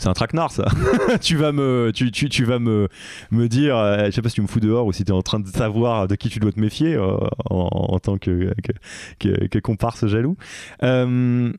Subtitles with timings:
[0.00, 0.64] C'est un traquenard ça.
[1.20, 2.88] tu vas me, tu, tu, tu vas me,
[3.30, 5.14] me dire, euh, je sais pas si tu me fous dehors ou si tu es
[5.14, 7.18] en train de savoir de qui tu dois te méfier euh,
[7.50, 8.72] en, tant que, que,
[9.18, 10.36] que, que comparse jaloux.
[10.82, 11.52] Euh,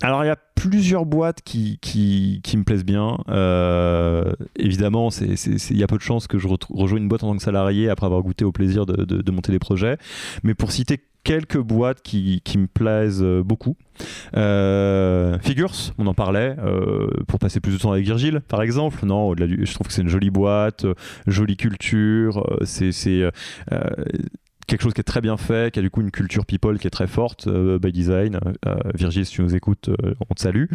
[0.00, 3.18] alors il y a plusieurs boîtes qui, qui, qui me plaisent bien.
[3.28, 7.36] Euh, évidemment, il y a peu de chances que je rejoigne une boîte en tant
[7.36, 9.98] que salarié après avoir goûté au plaisir de, de monter des projets.
[10.42, 13.76] Mais pour citer quelques boîtes qui, qui me plaisent beaucoup.
[14.36, 19.04] Euh, Figures, on en parlait, euh, pour passer plus de temps avec Virgile, par exemple.
[19.04, 20.94] Non, au-delà je trouve que c'est une jolie boîte, euh,
[21.26, 22.92] jolie culture, euh, c'est
[24.66, 26.86] quelque chose qui est très bien fait, qui a du coup une culture people qui
[26.86, 28.38] est très forte euh, by design.
[28.66, 30.66] Euh, Virgile, si tu nous écoutes, euh, on te salue.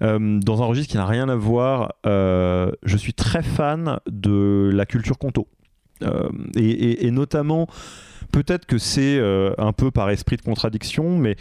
[0.00, 5.18] dans un registre qui n'a rien à voir, je suis très fan de la culture
[5.18, 5.48] conto.
[6.56, 7.68] Et, notamment,
[8.34, 9.20] peut-être que c'est
[9.58, 11.36] un peu par esprit de contradiction, mais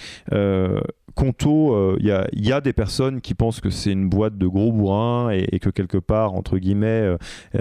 [1.16, 5.32] Conto, il y, a des personnes qui pensent que c'est une boîte de gros bourrins
[5.32, 7.16] et, et que quelque part, entre guillemets,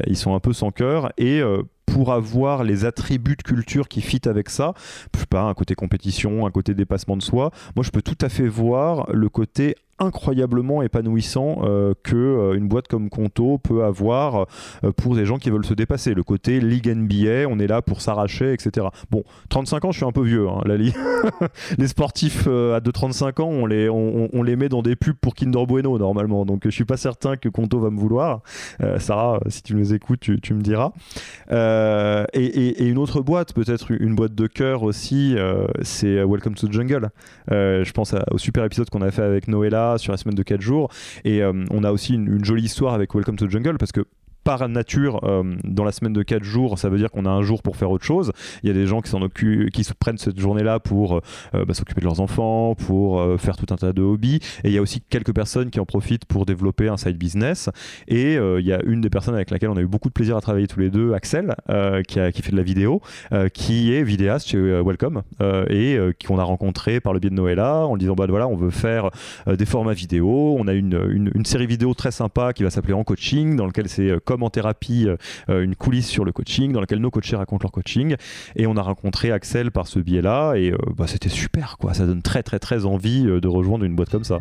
[0.06, 1.12] ils sont un peu sans cœur.
[1.16, 1.42] Et
[1.86, 4.74] pour avoir les attributs de culture qui fit avec ça,
[5.14, 8.18] je sais pas, un côté compétition, un côté dépassement de soi, moi je peux tout
[8.20, 13.84] à fait voir le côté incroyablement épanouissant euh, que euh, une boîte comme Conto peut
[13.84, 14.46] avoir
[14.84, 16.14] euh, pour des gens qui veulent se dépasser.
[16.14, 18.88] Le côté Ligue NBA, on est là pour s'arracher, etc.
[19.10, 20.76] Bon, 35 ans, je suis un peu vieux, hein, la
[21.78, 25.98] les sportifs à de 35 ans, on les, met dans des pubs pour Kinder Bueno
[25.98, 26.44] normalement.
[26.44, 28.40] Donc je suis pas certain que Conto va me vouloir.
[28.98, 30.92] Sarah, si tu nous écoutes, tu, me diras.
[31.52, 35.36] Et, une autre boîte, peut-être une boîte de cœur aussi,
[35.82, 37.10] c'est Welcome to the Jungle.
[37.48, 40.60] je pense au super épisode qu'on a fait avec Noëlla sur la semaine de 4
[40.60, 40.90] jours.
[41.24, 43.92] Et euh, on a aussi une, une, jolie histoire avec Welcome to the Jungle parce
[43.92, 44.04] que
[44.44, 47.42] par nature, euh, dans la semaine de 4 jours, ça veut dire qu'on a un
[47.42, 48.32] jour pour faire autre chose.
[48.62, 51.20] Il y a des gens qui s'en occupent, qui se prennent cette journée-là pour
[51.54, 54.40] euh, bah, s'occuper de leurs enfants, pour euh, faire tout un tas de hobbies.
[54.64, 57.70] Et il y a aussi quelques personnes qui en profitent pour développer un side business.
[58.08, 60.36] Et il y a une des personnes avec laquelle on a eu beaucoup de plaisir
[60.36, 61.54] à travailler tous les deux, Axel,
[62.08, 63.00] qui, qui, fait de la vidéo,
[63.52, 65.22] qui est vidéaste chez Welcome
[65.68, 68.70] et qu'on a rencontré par le biais de Noëlla en disant bah voilà, on veut
[68.70, 69.10] faire
[69.46, 70.56] des formats vidéo.
[70.58, 73.66] On a une, une, une, série vidéo très sympa qui va s'appeler En Coaching, dans
[73.66, 75.06] lequel c'est comme en thérapie
[75.50, 78.16] euh, une coulisse sur le coaching dans laquelle nos coachés racontent leur coaching.
[78.56, 81.92] Et on a rencontré Axel par ce biais là et euh, bah, c'était super quoi.
[81.92, 84.40] Ça donne très très très envie euh, de rejoindre une boîte comme ça